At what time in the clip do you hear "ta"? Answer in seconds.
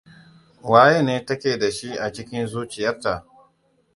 1.25-1.35